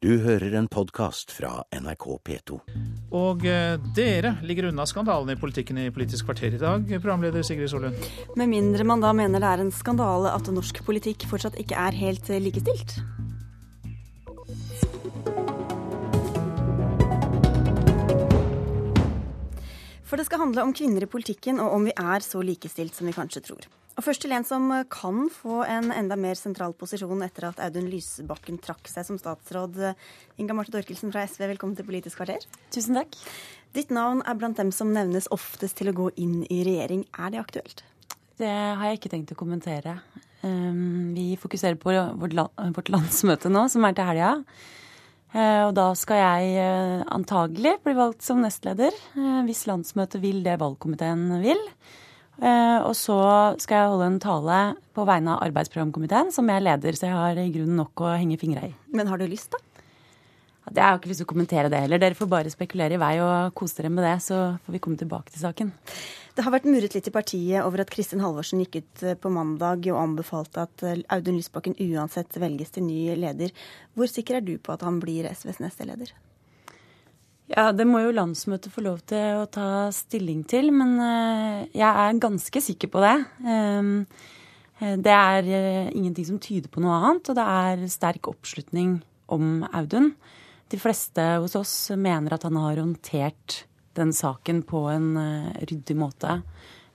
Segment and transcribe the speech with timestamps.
[0.00, 2.56] Du hører en podkast fra NRK P2.
[3.12, 7.68] Og eh, dere ligger unna skandalen i politikken i Politisk kvarter i dag, programleder Sigrid
[7.68, 8.06] Solund.
[8.32, 11.98] Med mindre man da mener det er en skandale at norsk politikk fortsatt ikke er
[12.00, 12.96] helt eh, likestilt.
[20.08, 23.04] For det skal handle om kvinner i politikken, og om vi er så likestilt som
[23.04, 23.68] vi kanskje tror.
[24.00, 27.90] Og først til en som kan få en enda mer sentral posisjon etter at Audun
[27.92, 29.76] Lysbakken trakk seg som statsråd.
[30.40, 32.46] Inga Marte Dorkelsen fra SV, velkommen til Politisk kvarter.
[32.72, 33.18] Tusen takk.
[33.76, 37.04] Ditt navn er blant dem som nevnes oftest til å gå inn i regjering.
[37.12, 37.84] Er det aktuelt?
[38.40, 39.98] Det har jeg ikke tenkt å kommentere.
[40.40, 44.34] Um, vi fokuserer på vårt landsmøte nå, som er til helga.
[45.30, 50.40] Eh, og da skal jeg eh, antagelig bli valgt som nestleder, eh, hvis landsmøtet vil
[50.42, 51.60] det valgkomiteen vil.
[52.40, 53.16] Og så
[53.60, 54.60] skal jeg holde en tale
[54.96, 58.38] på vegne av arbeidsprogramkomiteen, som jeg leder, så jeg har i grunnen nok å henge
[58.40, 58.70] fingra i.
[58.96, 59.60] Men har du lyst, da?
[60.70, 61.98] Jeg har ikke lyst til å kommentere det heller.
[61.98, 65.00] Dere får bare spekulere i vei og kose dere med det, så får vi komme
[65.00, 65.72] tilbake til saken.
[66.36, 69.32] Det har vært murret litt i partiet over at Kristin Halvorsen gikk ut eh, på
[69.34, 73.50] mandag og anbefalte at eh, Audun Lysbakken uansett velges til ny leder.
[73.98, 76.14] Hvor sikker er du på at han blir SVs neste leder?
[77.50, 81.88] Ja, Det må jo landsmøtet få lov til å ta stilling til, men eh, jeg
[81.88, 83.16] er ganske sikker på det.
[83.42, 84.04] Ehm,
[84.78, 85.48] det er
[85.90, 90.14] ingenting som tyder på noe annet, og det er sterk oppslutning om Audun.
[90.70, 93.64] De fleste hos oss mener at han har håndtert
[93.98, 95.10] den saken på en
[95.58, 96.38] ryddig måte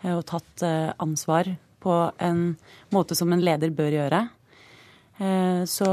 [0.07, 0.63] og tatt
[0.97, 1.51] ansvar
[1.85, 2.55] på en
[2.95, 4.23] måte som en leder bør gjøre.
[5.17, 5.85] Eh, så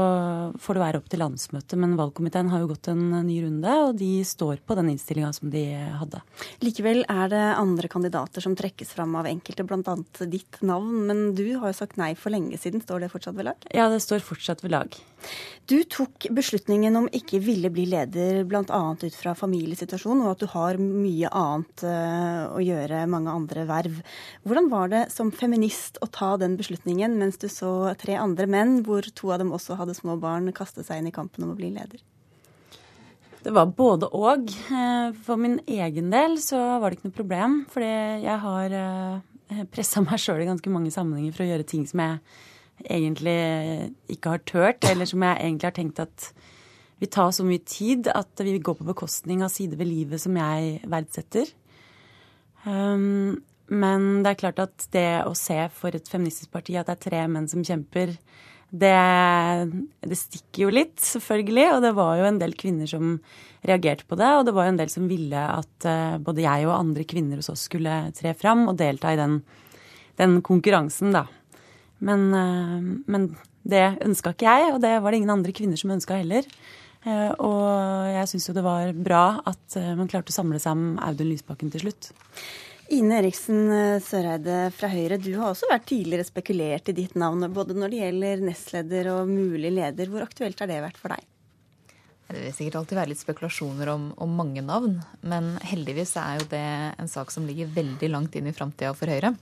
[0.59, 1.77] får det være opp til landsmøtet.
[1.79, 5.53] Men valgkomiteen har jo gått en ny runde, og de står på den innstillinga som
[5.53, 5.63] de
[6.01, 6.19] hadde.
[6.63, 9.97] Likevel er det andre kandidater som trekkes fram av enkelte, bl.a.
[10.27, 11.05] ditt navn.
[11.07, 12.83] Men du har jo sagt nei for lenge siden.
[12.83, 13.71] Står det fortsatt ved lag?
[13.71, 14.99] Ja, det står fortsatt ved lag.
[15.71, 18.81] Du tok beslutningen om ikke ville bli leder bl.a.
[18.99, 24.01] ut fra familiesituasjonen, og at du har mye annet eh, å gjøre, mange andre verv.
[24.43, 28.81] Hvordan var det som feminist å ta den beslutningen mens du så tre andre menn,
[28.83, 31.57] hvor to av dem også hadde små barn, kaste seg inn i kampen om å
[31.59, 32.01] bli leder?
[33.43, 34.47] Det var både og.
[34.71, 37.59] Eh, for min egen del så var det ikke noe problem.
[37.73, 37.91] Fordi
[38.23, 42.03] jeg har eh, pressa meg sjøl i ganske mange sammenhenger for å gjøre ting som
[42.05, 42.21] jeg
[42.83, 43.37] egentlig
[44.15, 46.31] ikke har tørt, eller som jeg egentlig har tenkt at
[47.03, 50.37] vil ta så mye tid at vi går på bekostning av sider ved livet som
[50.39, 51.49] jeg verdsetter.
[52.63, 56.97] Um, men det er klart at det å se for et feministisk parti at det
[56.97, 58.15] er tre menn som kjemper,
[58.73, 59.69] det,
[60.01, 61.65] det, stikker jo litt, selvfølgelig.
[61.75, 63.17] Og det var jo en del kvinner som
[63.63, 64.31] reagerte på det.
[64.39, 67.39] Og det var jo en del som ville at uh, både jeg og andre kvinner
[67.39, 69.41] hos oss skulle tre fram og delta i den,
[70.19, 71.27] den konkurransen, da.
[72.03, 73.29] Men, uh, men
[73.63, 76.49] det ønska ikke jeg, og det var det ingen andre kvinner som ønska heller.
[77.05, 77.63] Uh, og
[78.09, 79.23] jeg syns jo det var bra
[79.53, 82.09] at man klarte å samle sammen Audun Lysbakken til slutt.
[82.91, 87.45] Ine Eriksen eh, Søreide fra Høyre, du har også vært tidligere spekulert i ditt navn,
[87.55, 90.09] både når det gjelder nestleder og mulig leder.
[90.11, 91.23] Hvor aktuelt har det vært for deg?
[92.33, 96.47] Det vil sikkert alltid være litt spekulasjoner om, om, mange navn, men heldigvis er jo
[96.51, 96.67] det
[96.99, 99.35] en sak som ligger veldig langt inn i framtida for Høyre.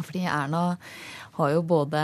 [0.00, 0.64] Fordi Erna
[1.36, 2.00] har jo både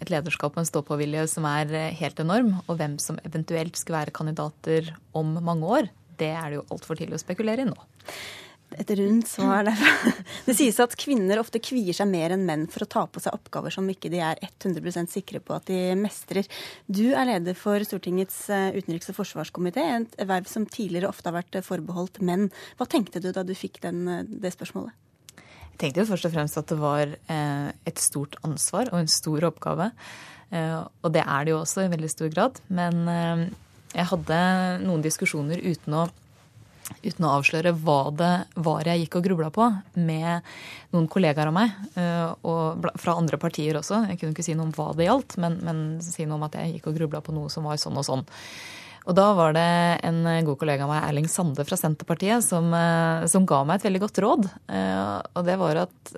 [0.00, 1.70] et lederskap og en stå-på-vilje som er
[2.00, 6.62] helt enorm, og hvem som eventuelt skal være kandidater om mange år, det er det
[6.62, 7.78] jo altfor tidlig å spekulere i nå
[8.78, 10.12] et rundt svar derfra.
[10.46, 13.34] Det sies at kvinner ofte kvier seg mer enn menn for å ta på seg
[13.36, 16.48] oppgaver som ikke de er 100% sikre på at de mestrer.
[16.86, 21.40] Du er leder for Stortingets eh, utenriks- og forsvarskomité, et verv som tidligere ofte har
[21.40, 22.48] vært forbeholdt menn.
[22.78, 24.94] Hva tenkte du da du fikk den, eh, det spørsmålet?
[25.70, 29.10] Jeg tenkte jo først og fremst at det var eh, et stort ansvar og en
[29.10, 29.90] stor oppgave.
[30.50, 32.56] Og det er det jo også i veldig stor grad.
[32.74, 32.96] Men
[33.94, 34.38] jeg hadde
[34.82, 36.08] noen diskusjoner uten å
[37.04, 39.68] uten å avsløre hva det var jeg gikk og grubla på,
[40.00, 40.46] med
[40.94, 44.04] noen kollegaer av meg, eh, og fra andre partier også.
[44.10, 46.58] Jeg kunne ikke si noe om hva det gjaldt, men, men si noe om at
[46.60, 48.26] jeg gikk og grubla på noe som var sånn og sånn.
[49.08, 49.70] Og da var det
[50.06, 53.88] en god kollega av meg, Erling Sande fra Senterpartiet, som, eh, som ga meg et
[53.88, 54.50] veldig godt råd.
[54.68, 56.14] Eh, og det var at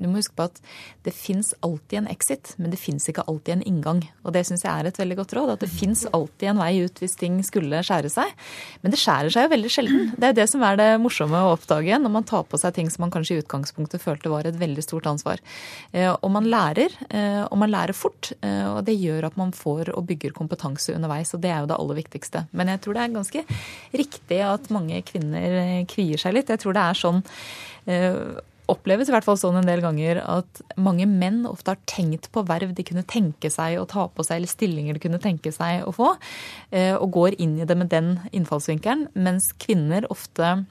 [0.00, 0.58] du må huske på at
[1.04, 4.00] det fins alltid en exit, men det fins ikke alltid en inngang.
[4.24, 5.52] Og det syns jeg er et veldig godt råd.
[5.54, 8.32] At det fins alltid en vei ut hvis ting skulle skjære seg.
[8.80, 10.10] Men det skjærer seg jo veldig sjelden.
[10.20, 12.90] Det er det som er det morsomme å oppdage når man tar på seg ting
[12.92, 15.42] som man kanskje i utgangspunktet følte var et veldig stort ansvar.
[15.92, 18.32] Eh, og man lærer, eh, og man lærer fort.
[18.40, 21.72] Eh, og det gjør at man får og bygger kompetanse underveis, og det er jo
[21.72, 22.46] det aller viktigste.
[22.56, 23.46] Men jeg tror det er ganske
[24.00, 26.52] riktig at mange kvinner kvier seg litt.
[26.52, 27.24] Jeg tror det er sånn
[28.72, 32.44] oppleves i hvert fall sånn en del ganger at mange menn ofte har tenkt på
[32.48, 35.86] verv de kunne tenke seg å ta på seg, eller stillinger de kunne tenke seg
[35.88, 36.14] å få,
[36.70, 40.64] eh, og går inn i det med den innfallsvinkelen, mens kvinner ofte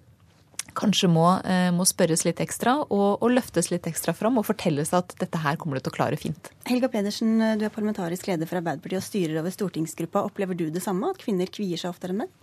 [0.79, 4.93] kanskje må, eh, må spørres litt ekstra og, og, løftes litt ekstra fram og fortelles
[4.93, 6.51] at dette her kommer du til å klare fint.
[6.69, 10.23] Helga Pedersen, du er parlamentarisk leder for Arbeiderpartiet og styrer over stortingsgruppa.
[10.29, 12.35] Opplever du det samme, at kvinner kvier seg oftere enn menn?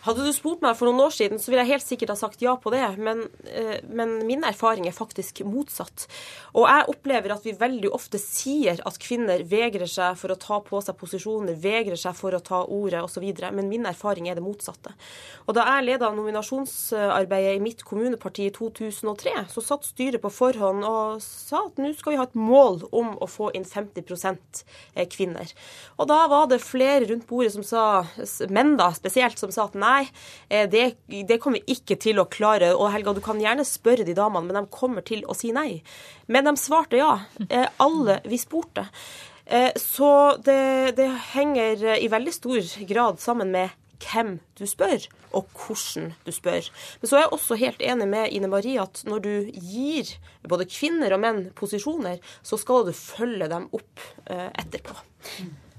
[0.00, 2.40] Hadde du spurt meg for noen år siden, så ville jeg helt sikkert ha sagt
[2.40, 2.84] ja på det.
[2.96, 6.06] Men, eh, men, min erfaring er faktisk motsatt.
[6.54, 10.60] Og jeg opplever at vi veldig ofte sier at kvinner vegrer seg for å ta
[10.64, 13.26] på seg posisjoner, vegrer seg for å ta ordet osv.
[13.52, 14.94] Men min erfaring er det motsatte.
[15.44, 20.86] Og da jeg leda nominasjonsarbeidet i mitt kommuneparti i 2003, så satt styret på forhånd
[20.86, 24.08] og sa at nå skal vi ha et mål om å få inn 50
[24.96, 25.52] eh, kvinner.
[26.00, 27.84] Og da var det flere rundt bordet som sa,
[28.48, 30.04] menn da spesielt, som sa at nei, nei,
[30.48, 32.72] eh, det, det, kommer vi ikke til å klare.
[32.76, 35.82] Og Helga, du kan gjerne spørre de damene, men de kommer til å si nei.
[36.30, 37.16] Men de svarte ja.
[37.48, 38.86] Eh, alle vi spurte.
[39.44, 40.10] Eh, så
[40.44, 45.04] det, det henger i veldig stor grad sammen med hvem du spør,
[45.36, 46.70] og hvordan du spør.
[47.00, 50.14] Men så er jeg også helt enig med Ine Marie at når du gir
[50.48, 54.96] både kvinner og menn posisjoner, så skal du følge dem opp etterpå.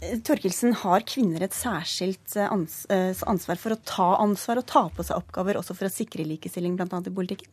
[0.02, 2.54] Torkelsen, har kvinner et særskilt eh,
[2.90, 6.26] eh, ansvar for å ta ansvar og ta på seg oppgaver også for å sikre
[6.26, 6.88] likestilling bl.a.
[6.90, 7.52] i politikken?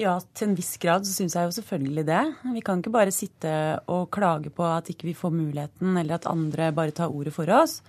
[0.00, 2.20] Ja, til en viss grad så syns jeg jo selvfølgelig det.
[2.56, 3.52] Vi kan ikke bare sitte
[3.92, 7.48] og klage på at ikke vi får muligheten, eller at andre bare tar ordet for
[7.56, 7.80] oss.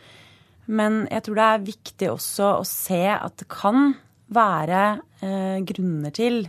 [0.71, 3.95] Men jeg tror det er viktig også å se at det kan
[4.31, 4.83] være
[5.23, 6.45] eh, grunner til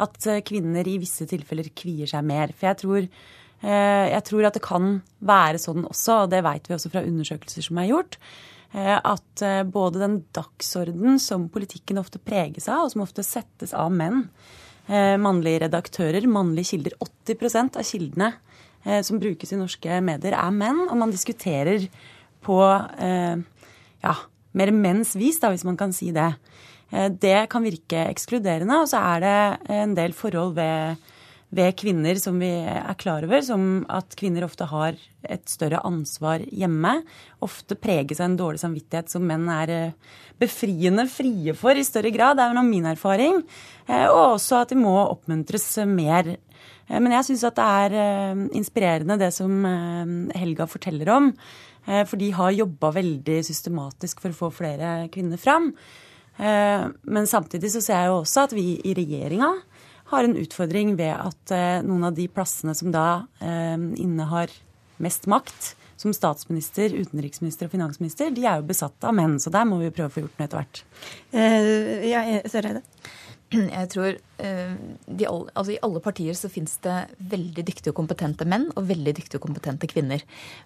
[0.00, 2.52] at kvinner i visse tilfeller kvier seg mer.
[2.56, 6.66] For jeg tror Eh, jeg tror at det kan være sånn også, og det vet
[6.66, 8.18] vi også fra undersøkelser som er gjort,
[8.74, 13.74] eh, at eh, både den dagsorden som politikken ofte preges av, og som ofte settes
[13.76, 14.26] av menn,
[14.92, 18.32] mannlige redaktører, mannlige kilder 80% av kildene
[19.06, 21.84] som brukes i norske medier, er menn, og man diskuterer
[22.42, 24.14] på ja,
[24.58, 26.26] mer menns vis, da, hvis man kan si det.
[26.90, 29.38] Det kan virke ekskluderende, og så er det
[29.78, 30.98] en del forhold ved
[31.52, 36.40] ved kvinner som vi er klar over, som at kvinner ofte har et større ansvar
[36.48, 36.94] hjemme.
[37.44, 42.12] Ofte preges av en dårlig samvittighet som menn er eh, befriende frie for i større
[42.14, 42.38] grad.
[42.38, 43.42] Det er jo min erfaring.
[43.84, 46.30] Eh, og også at de må oppmuntres mer.
[46.32, 49.52] Eh, men jeg syns at det er inspirerende det som
[50.32, 51.30] Helga forteller om.
[51.82, 55.72] For de har jobba veldig systematisk for å få flere kvinner fram.
[56.38, 59.48] Men samtidig så ser jeg jo også at vi i regjeringa
[60.12, 64.52] har en utfordring ved at eh, noen av de plassene som da eh, innehar
[65.02, 65.72] mest makt,
[66.02, 69.38] som statsminister, utenriksminister og finansminister, de er jo besatt av menn.
[69.42, 70.82] Så der må vi prøve å få gjort noe etter hvert.
[71.30, 72.82] Eh, ja, Søreide?
[73.52, 76.96] Jeg tror de, altså I alle partier så fins det
[77.32, 80.24] veldig dyktige og kompetente menn og veldig dyktige og kompetente kvinner.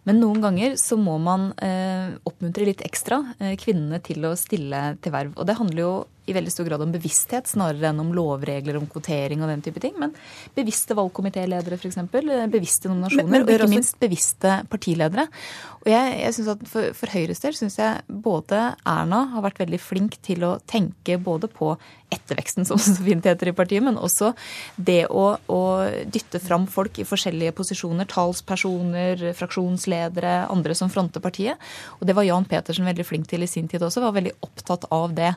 [0.08, 4.82] Men noen ganger så må man uh, oppmuntre litt ekstra uh, kvinnene til å stille
[5.02, 5.34] til verv.
[5.36, 5.94] Og det handler jo
[6.26, 9.82] i veldig stor grad om bevissthet snarere enn om lovregler om kvotering og den type
[9.82, 9.94] ting.
[10.00, 10.14] Men
[10.56, 12.00] bevisste valgkomitéledere, f.eks.
[12.50, 13.30] Bevisste nominasjoner.
[13.30, 15.28] Men, men og ikke minst bevisste partiledere.
[15.84, 18.58] Og jeg, jeg synes at For, for Høyres del syns jeg både
[18.88, 21.76] Erna har vært veldig flink til å tenke både på
[22.12, 24.32] etterveksten, som så fint heter i partiet, men også
[24.76, 25.60] det å, å
[26.12, 28.08] dytte fram folk i forskjellige posisjoner.
[28.10, 31.60] Talspersoner, fraksjonsledere, andre som fronter partiet.
[31.98, 34.04] Og det var Jan Petersen veldig flink til i sin tid også.
[34.04, 35.32] Var veldig opptatt av det.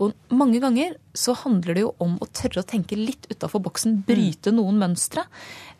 [0.00, 4.00] Og mange ganger så handler det jo om å tørre å tenke litt utafor boksen,
[4.06, 5.26] bryte noen mønstre.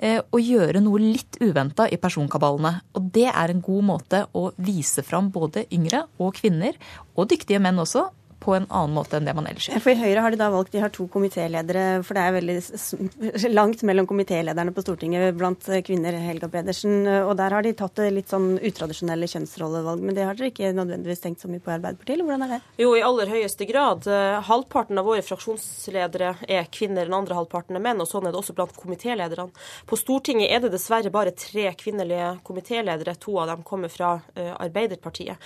[0.00, 2.78] Eh, og gjøre noe litt uventa i personkabalene.
[2.96, 6.78] Og det er en god måte å vise fram både yngre og kvinner,
[7.16, 8.06] og dyktige menn også,
[8.40, 9.82] på en annen måte enn det man ellers gjør.
[9.84, 13.50] For I Høyre har de da valgt de har to komitéledere, for det er veldig
[13.52, 17.04] langt mellom komitélederne på Stortinget blant kvinner, Helga Pedersen.
[17.26, 20.00] Og der har de tatt litt sånn utradisjonelle kjønnsrollevalg.
[20.06, 22.54] Men det har dere ikke nødvendigvis tenkt så mye på i Arbeiderpartiet, eller hvordan er
[22.54, 22.60] det?
[22.80, 24.08] Jo, i aller høyeste grad.
[24.48, 28.00] Halvparten av våre fraksjonsledere er kvinner, den andre halvparten er menn.
[28.00, 29.52] Og sånn er det også blant komitélederne.
[29.84, 33.18] På Stortinget er det dessverre bare tre kvinnelige komitéledere.
[33.20, 35.36] To av dem kommer fra Arbeiderpartiet.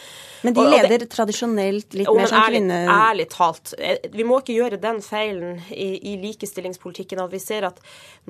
[0.47, 4.39] Men de og, leder det, tradisjonelt litt mer som kvinner ærlig talt, eh, vi må
[4.41, 7.81] ikke gjøre den feilen i, i likestillingspolitikken at vi ser at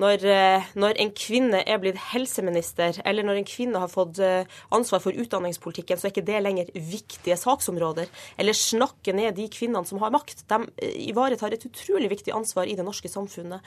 [0.01, 4.47] når, eh, når, en kvinne er blitt helseminister, eller når en kvinne har fått eh,
[4.75, 8.11] ansvar for utdanningspolitikken, så er ikke det lenger viktige saksområder.
[8.37, 10.45] Eller snakke ned de kvinnene som har makt.
[10.49, 10.61] De
[11.07, 13.63] ivaretar et utrolig viktig ansvar i det norske samfunnet.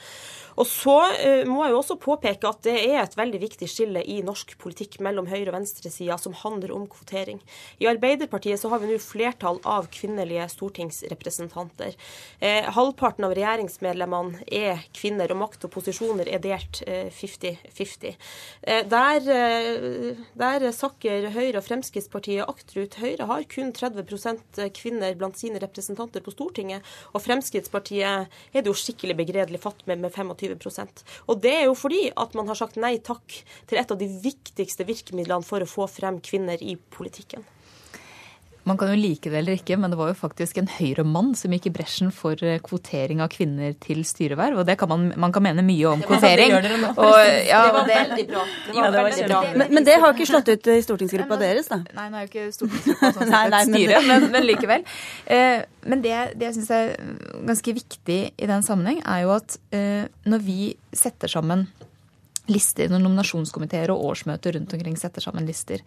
[0.59, 0.97] Og så
[1.47, 4.99] må jeg jo også påpeke at det er et veldig viktig skille i norsk politikk
[5.05, 7.39] mellom høyre- og venstresida som handler om kvotering.
[7.79, 11.95] I Arbeiderpartiet så har vi nå flertall av kvinnelige stortingsrepresentanter stortingsrepresentanter.
[12.39, 18.15] Eh, halvparten av regjeringsmedlemmene er kvinner, og makt og posisjoner er delt 50-50.
[18.61, 22.95] Eh, der, eh, der sakker Høyre og Fremskrittspartiet akterut.
[22.95, 26.81] Høyre har kun 30% kvinner blant sine representanter på Stortinget,
[27.13, 31.73] og Fremskrittspartiet er det jo skikkelig begredelig fatt med, med 25% Og det er jo
[31.73, 35.67] fordi at man har sagt nei takk til et av de viktigste virkemidlene for å
[35.67, 37.43] få frem kvinner i politikken.
[38.69, 41.53] Man kan jo like det eller ikke, men det var jo faktisk en Høyre-mann som
[41.55, 44.61] gikk i bresjen for eh, kvotering av kvinner til styreverv.
[44.61, 46.53] Og det kan man, man kan mene mye om kvotering.
[46.53, 46.73] Det,
[47.49, 48.45] ja, det var veldig bra.
[48.67, 49.41] Det var veldig bra.
[49.55, 51.81] Men, men, det har ikke slått ut i stortingsgruppa deres, da?
[51.97, 54.87] Nei, nå er jo ikke stortingsgruppa sånn sett et styre, men, men, likevel.
[55.25, 56.95] Eh, men det, det jeg syns er
[57.49, 60.61] ganske viktig i den sammenheng, er jo at eh, når vi
[60.93, 61.65] setter sammen
[62.49, 65.83] lister når nominasjonskomiteer og årsmøter rundt omkring setter sammen lister.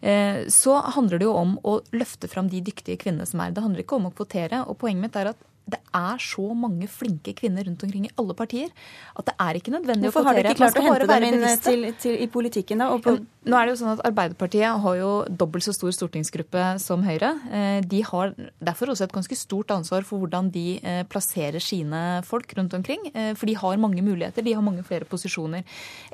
[0.00, 3.54] Eh, så handler det jo om å løfte fram de dyktige kvinnene som er.
[3.54, 4.64] Det handler ikke om å kvotere.
[4.66, 8.34] og Poenget mitt er at det er så mange flinke kvinner rundt omkring i alle
[8.34, 8.70] partier
[9.14, 10.32] at det er ikke nødvendig Hvorfor å kvotere.
[10.32, 12.88] Hvorfor har dere ikke klart å hente dem inn til, til, i politikken, da?
[13.02, 13.14] På...
[13.42, 17.32] Nå er det jo sånn at Arbeiderpartiet har jo dobbelt så stor stortingsgruppe som Høyre.
[17.50, 22.22] Eh, de har derfor også et ganske stort ansvar for hvordan de eh, plasserer sine
[22.26, 23.06] folk rundt omkring.
[23.12, 25.66] Eh, for de har mange muligheter, de har mange flere posisjoner.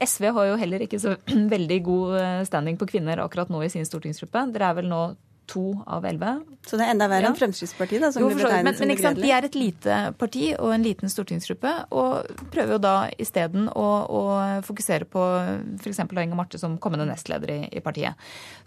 [0.04, 1.16] SV har jo heller ikke så
[1.54, 4.48] veldig god standing på kvinner akkurat nå i sin stortingsgruppe.
[4.52, 5.02] Dere er vel nå
[5.48, 6.38] to av elleve.
[6.68, 7.32] Så det er enda verre ja.
[7.32, 9.20] enn Fremskrittspartiet, da, som jo, blir betegnet men, som sant?
[9.22, 13.86] De er et lite parti og en liten stortingsgruppe, og prøver jo da isteden å,
[14.04, 14.22] å
[14.66, 15.24] fokusere på
[15.80, 16.02] f.eks.
[16.04, 18.18] Inga Marte som kommende nestleder i, i, partiet.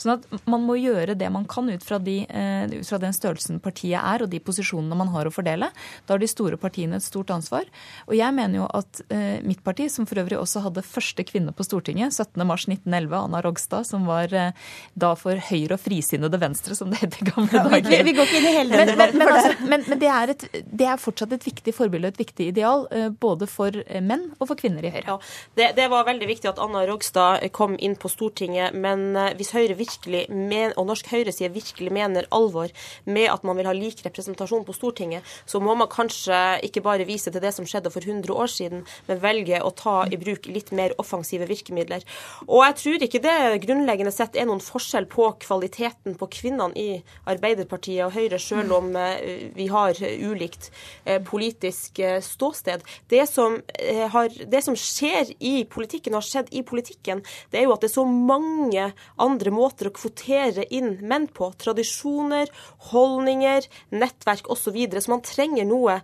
[0.01, 3.15] Sånn at man må gjøre det man kan ut fra, de, uh, ut fra, den
[3.15, 5.69] størrelsen partiet er, og de posisjonene man har å fordele.
[6.07, 7.69] Da har de store partiene et stort ansvar.
[8.07, 11.53] Og jeg mener jo at uh, mitt parti, som for øvrig også hadde første kvinne
[11.53, 16.75] på Stortinget, 17.3.1911, Anna Rogstad, som var uh, da for Høyre og frisinnede Venstre Venstre,
[16.75, 17.89] som det het i gamle ja, dager.
[17.89, 18.97] Vi, vi, går ikke inn i hele den.
[18.97, 22.15] Men, men, altså, men, men det, er et, det, er fortsatt et viktig forbilde og
[22.15, 25.05] et viktig ideal, eh, både for eh, menn og for kvinner i Høyre.
[25.07, 25.17] Ja,
[25.59, 29.53] det, det, var veldig viktig at Anna Rogstad kom inn på Stortinget, men eh, hvis
[29.55, 32.71] Høyre virkelig, men, og norsk høyreside virkelig mener alvor
[33.05, 37.07] med at man vil ha lik representasjon på Stortinget, så må man kanskje ikke bare
[37.09, 40.47] vise til det som skjedde for 100 år siden, men velge å ta i bruk
[40.51, 42.05] litt mer offensive virkemidler.
[42.47, 46.77] Og jeg tror ikke det grunnleggende sett er noen forskjell på kvaliteten på kvinner kvinnene
[46.77, 50.72] i Arbeiderpartiet og Høyre, selv om eh, vi har ulikt
[51.06, 52.82] eh, politisk eh, ståsted.
[53.10, 53.62] Det som,
[54.12, 57.82] har, det som skjer i politikken, og har skjedd i politikken, det er jo at
[57.82, 61.51] det er så mange andre måter å kvotere inn menn på.
[61.58, 62.51] Tradisjoner,
[62.91, 64.62] holdninger, nettverk osv.
[64.62, 65.01] Så, videre.
[65.01, 65.96] så man trenger noe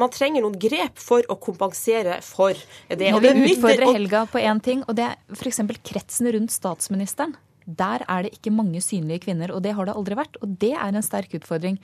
[0.00, 2.56] man trenger noen grep for å kompensere for
[2.88, 3.10] det.
[3.12, 5.60] Jeg vil utfordre Helga på én ting, og det er f.eks.
[5.84, 7.36] kretsen rundt statsministeren.
[7.66, 10.38] Der er det ikke mange synlige kvinner, og det har det aldri vært.
[10.42, 11.78] Og det er en sterk utfordring.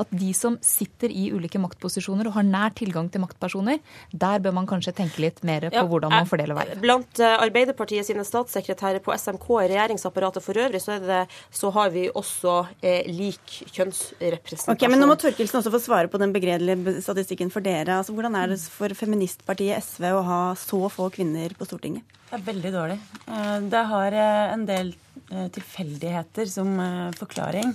[0.00, 3.80] At de som sitter i ulike maktposisjoner og har nær tilgang til maktpersoner,
[4.12, 6.80] der bør man kanskje tenke litt mer på ja, hvordan man fordeler verv.
[6.82, 11.24] Blant eh, Arbeiderpartiet sine statssekretærer på SMK og regjeringsapparatet for øvrig, så, det,
[11.54, 14.74] så har vi også eh, lik kjønnsrepresentasjon.
[14.74, 18.00] Ok, men Nå må Torkelsen også få svare på den begredelige statistikken for dere.
[18.00, 22.04] Altså, hvordan er det for feministpartiet SV å ha så få kvinner på Stortinget?
[22.34, 23.00] Det er veldig dårlig.
[23.30, 24.94] Eh, det har en del
[25.32, 27.72] Eh, tilfeldigheter som eh, forklaring.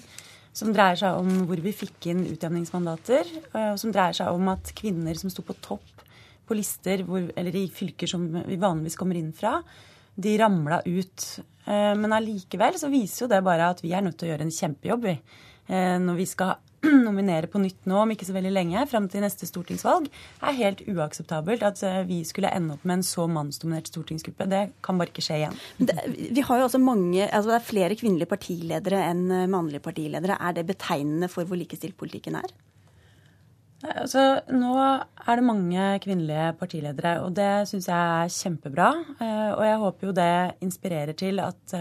[0.53, 3.29] Som dreier seg om hvor vi fikk inn utjevningsmandater.
[3.49, 6.03] Eh, og som dreier seg om at kvinner som sto på topp
[6.49, 9.59] på lister, hvor, eller i fylker som vi vanligvis kommer inn fra,
[10.19, 11.25] de ramla ut.
[11.69, 14.55] Men allikevel så viser jo det bare at vi er nødt til å gjøre en
[14.55, 15.13] kjempejobb, vi.
[16.01, 16.55] Når vi skal
[17.07, 20.07] nominere på nytt nå om ikke så veldig lenge, fram til neste stortingsvalg,
[20.45, 24.48] er helt uakseptabelt at eh, vi skulle ende opp med en så mannsdominert stortingsgruppe.
[24.50, 25.59] Det kan bare ikke skje igjen.
[25.77, 25.98] Det,
[26.38, 30.39] vi har jo også mange, altså det er flere kvinnelige partiledere enn eh, mannlige partiledere.
[30.39, 32.55] Er det betegnende for hvor likestilt politikken er?
[33.79, 38.89] Altså, nå er det mange kvinnelige partiledere, og det syns jeg er kjempebra.
[39.19, 40.33] Eh, og jeg håper jo det
[40.63, 41.79] inspirerer til at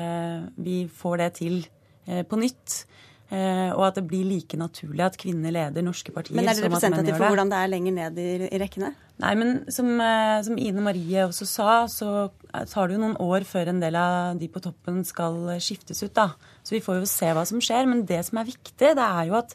[0.58, 1.60] vi får det til
[2.08, 2.86] på nytt.
[3.28, 6.38] Eh, og at det blir like naturlig at kvinner leder norske partier.
[6.38, 8.94] Men er det representativt for hvordan det er lenger ned i, i rekkene?
[9.20, 12.30] Nei, men som, eh, som, Ine Marie også sa, så
[12.70, 16.14] tar det jo noen år før en del av de på toppen skal skiftes ut.
[16.16, 16.30] da.
[16.64, 17.84] Så vi får jo se hva som skjer.
[17.90, 19.52] Men det som er viktig, det er jo at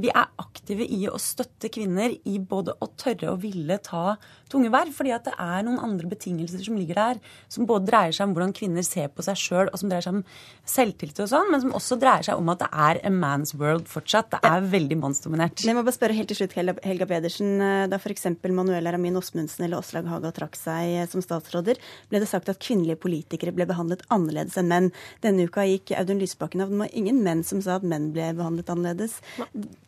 [0.00, 4.16] vi er aktive i å støtte kvinner i både å tørre og ville ta
[4.50, 4.90] tunge verv.
[4.94, 7.20] Fordi at det er noen andre betingelser som ligger der,
[7.52, 10.18] som både dreier seg om hvordan kvinner ser på seg sjøl, og som dreier seg
[10.18, 10.24] om
[10.68, 13.86] selvtillit og sånn, men som også dreier seg om at det er a man's world
[13.90, 14.32] fortsatt.
[14.34, 15.62] Det er veldig mannsdominert.
[15.64, 17.54] Jeg må bare spørre helt til slutt, Helga Pedersen.
[17.90, 18.26] Da f.eks.
[18.54, 21.78] Manuel Ramin Osmundsen eller Åslaug Haga trakk seg som statsråder,
[22.10, 24.90] ble det sagt at kvinnelige politikere ble behandlet annerledes enn menn.
[25.24, 26.74] Denne uka gikk Audun Lysbakken av.
[26.74, 29.18] Det var ingen menn som sa at menn ble behandlet annerledes.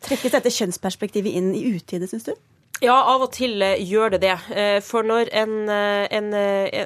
[0.05, 2.35] Trekkes dette kjønnsperspektivet inn i utide, syns du?
[2.77, 4.35] Ja, av og til eh, gjør det det.
[4.53, 6.27] Eh, for når en, eh, en,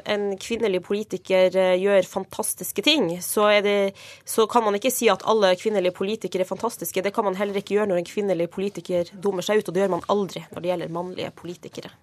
[0.07, 3.91] en kvinnelig politiker gjør fantastiske ting, så, det,
[4.23, 7.03] så, kan man ikke si at alle kvinnelige politikere er fantastiske.
[7.03, 9.83] Det kan man heller ikke gjøre når en kvinnelig politiker dummer seg ut, og det
[9.83, 11.93] gjør man aldri når det gjelder mannlige politikere.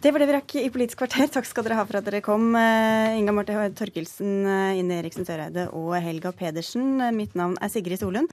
[0.00, 1.28] Det var det vi rakk i Politisk kvarter.
[1.28, 2.54] Takk skal dere ha for at dere kom.
[2.56, 4.46] Inga Marte Torkelsen,
[4.80, 6.94] Ine Eriksen Søreide og Helga Pedersen.
[7.12, 8.32] Mitt navn er Sigrid Solund.